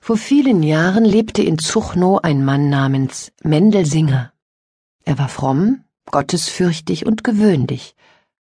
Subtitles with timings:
[0.00, 4.32] Vor vielen Jahren lebte in Zuchnow ein Mann namens Mendel Singer.
[5.04, 7.94] Er war fromm, gottesfürchtig und gewöhnlich,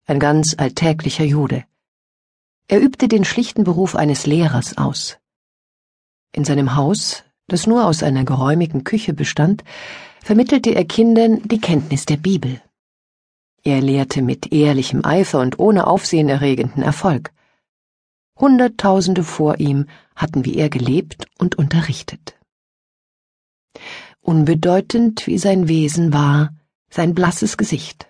[0.06, 1.64] ein ganz alltäglicher Jude.
[2.68, 5.18] Er übte den schlichten Beruf eines Lehrers aus.
[6.32, 9.64] In seinem Haus, das nur aus einer geräumigen Küche bestand,
[10.22, 12.62] vermittelte er Kindern die Kenntnis der Bibel.
[13.62, 17.33] Er lehrte mit ehrlichem Eifer und ohne aufsehenerregenden Erfolg.
[18.38, 22.38] Hunderttausende vor ihm hatten wie er gelebt und unterrichtet.
[24.20, 26.54] Unbedeutend wie sein Wesen war,
[26.90, 28.08] sein blasses Gesicht.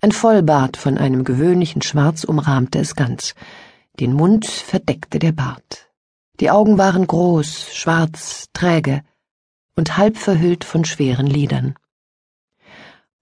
[0.00, 3.34] Ein Vollbart von einem gewöhnlichen Schwarz umrahmte es ganz,
[4.00, 5.90] den Mund verdeckte der Bart.
[6.40, 9.02] Die Augen waren groß, schwarz, träge
[9.76, 11.74] und halb verhüllt von schweren Lidern.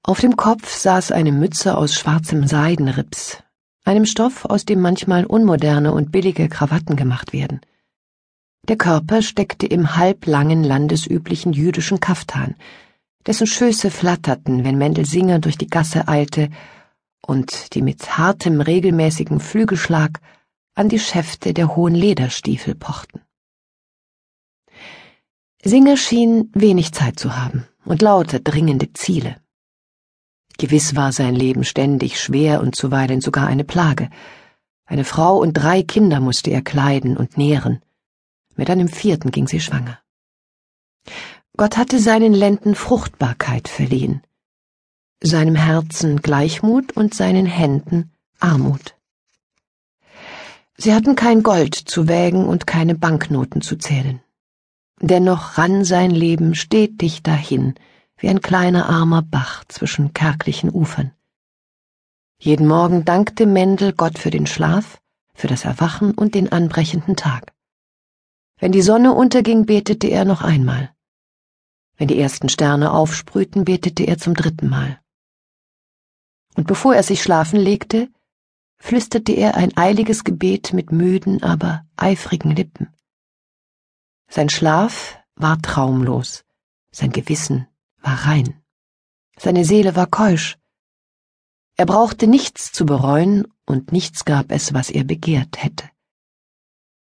[0.03, 3.43] Auf dem Kopf saß eine Mütze aus schwarzem Seidenrips,
[3.85, 7.61] einem Stoff, aus dem manchmal unmoderne und billige Krawatten gemacht werden.
[8.69, 12.55] Der Körper steckte im halblangen landesüblichen jüdischen Kaftan,
[13.27, 16.49] dessen Schöße flatterten, wenn Mendel Singer durch die Gasse eilte
[17.27, 20.21] und die mit hartem, regelmäßigen Flügelschlag
[20.75, 23.21] an die Schäfte der hohen Lederstiefel pochten.
[25.65, 29.42] Singer schien wenig Zeit zu haben und lauter dringende Ziele.
[30.59, 34.11] Gewiss war sein Leben ständig schwer und zuweilen sogar eine Plage.
[34.85, 37.81] Eine Frau und drei Kinder musste er kleiden und nähren.
[38.57, 39.99] Mit einem vierten ging sie schwanger.
[41.57, 44.23] Gott hatte seinen Lenden Fruchtbarkeit verliehen,
[45.23, 48.97] seinem Herzen Gleichmut und seinen Händen Armut.
[50.77, 54.21] Sie hatten kein Gold zu wägen und keine Banknoten zu zählen.
[55.01, 57.75] Dennoch rann sein Leben stetig dahin,
[58.23, 61.11] wie ein kleiner armer Bach zwischen kärglichen Ufern.
[62.39, 65.01] Jeden Morgen dankte Mendel Gott für den Schlaf,
[65.35, 67.53] für das Erwachen und den anbrechenden Tag.
[68.59, 70.95] Wenn die Sonne unterging, betete er noch einmal.
[71.97, 75.01] Wenn die ersten Sterne aufsprühten, betete er zum dritten Mal.
[76.55, 78.09] Und bevor er sich schlafen legte,
[78.79, 82.95] flüsterte er ein eiliges Gebet mit müden, aber eifrigen Lippen.
[84.29, 86.45] Sein Schlaf war traumlos,
[86.93, 87.67] sein Gewissen
[88.03, 88.63] war rein.
[89.39, 90.59] Seine Seele war keusch.
[91.77, 95.89] Er brauchte nichts zu bereuen, und nichts gab es, was er begehrt hätte.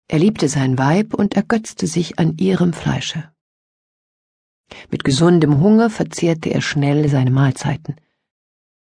[0.07, 3.31] Er liebte sein Weib und ergötzte sich an ihrem Fleische.
[4.91, 7.95] Mit gesundem Hunger verzehrte er schnell seine Mahlzeiten.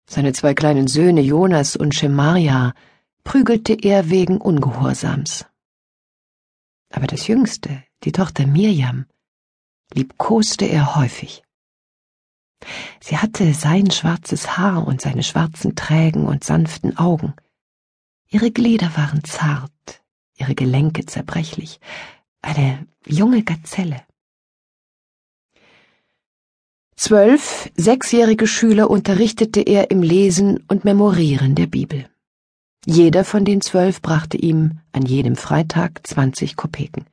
[0.09, 2.73] Seine zwei kleinen Söhne Jonas und Schemaria
[3.23, 5.45] prügelte er wegen Ungehorsams.
[6.91, 9.05] Aber das Jüngste, die Tochter Mirjam,
[9.93, 11.43] liebkoste er häufig.
[12.99, 17.33] Sie hatte sein schwarzes Haar und seine schwarzen trägen und sanften Augen.
[18.29, 20.03] Ihre Glieder waren zart,
[20.37, 21.79] ihre Gelenke zerbrechlich,
[22.41, 24.03] eine junge Gazelle.
[26.95, 32.07] Zwölf sechsjährige Schüler unterrichtete er im Lesen und Memorieren der Bibel.
[32.85, 37.05] Jeder von den zwölf brachte ihm an jedem Freitag zwanzig Kopeken.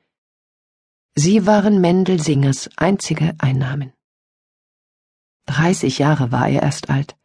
[1.15, 3.93] Sie waren Mendel Singers einzige Einnahmen.
[5.49, 7.17] Dreißig Jahre war er erst alt.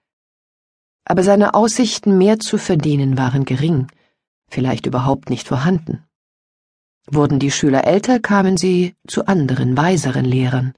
[1.04, 3.88] Aber seine Aussichten, mehr zu verdienen, waren gering,
[4.50, 6.06] vielleicht überhaupt nicht vorhanden.
[7.06, 10.74] Wurden die Schüler älter, kamen sie zu anderen, weiseren Lehrern.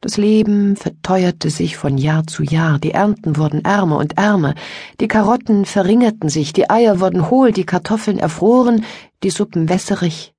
[0.00, 4.54] Das Leben verteuerte sich von Jahr zu Jahr, die Ernten wurden ärmer und ärmer,
[5.00, 8.84] die Karotten verringerten sich, die Eier wurden hohl, die Kartoffeln erfroren,
[9.22, 10.34] die Suppen wässerig,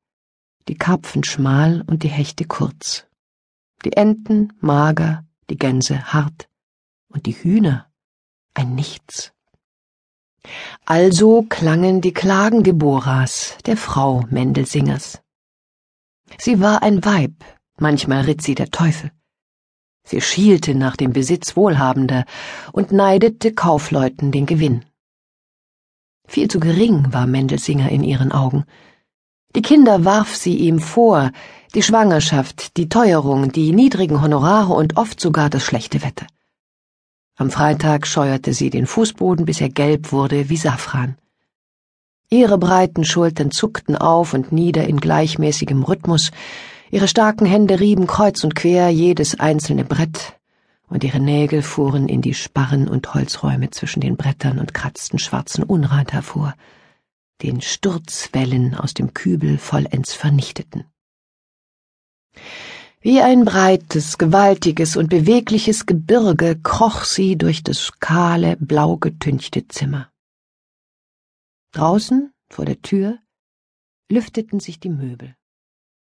[0.68, 3.06] die Karpfen schmal und die Hechte kurz,
[3.84, 6.50] die Enten mager, die Gänse hart
[7.07, 7.91] und die Hühner
[8.53, 9.33] ein Nichts.
[10.85, 15.22] Also klangen die Klagen Deborahs, der Frau Mendelsingers.
[16.38, 17.33] Sie war ein Weib,
[17.78, 19.11] manchmal ritt sie der Teufel.
[20.07, 22.25] Sie schielte nach dem Besitz Wohlhabender
[22.72, 24.85] und neidete Kaufleuten den Gewinn.
[26.27, 28.66] Viel zu gering war Mendelsinger in ihren Augen.
[29.56, 31.31] Die Kinder warf sie ihm vor,
[31.75, 36.28] die Schwangerschaft, die Teuerung, die niedrigen Honorare und oft sogar das schlechte Wetter.
[37.38, 41.16] Am Freitag scheuerte sie den Fußboden, bis er gelb wurde wie Safran.
[42.30, 46.31] Ihre breiten Schultern zuckten auf und nieder in gleichmäßigem Rhythmus,
[46.92, 50.34] ihre starken Hände rieben kreuz und quer jedes einzelne Brett,
[50.90, 55.63] und ihre Nägel fuhren in die Sparren und Holzräume zwischen den Brettern und kratzten schwarzen
[55.63, 56.56] Unrat hervor,
[57.42, 60.86] den Sturzwellen aus dem Kübel vollends vernichteten.
[63.02, 70.12] Wie ein breites, gewaltiges und bewegliches Gebirge kroch sie durch das kahle, blau getünchte Zimmer.
[71.72, 73.20] Draußen, vor der Tür,
[74.10, 75.36] lüfteten sich die Möbel.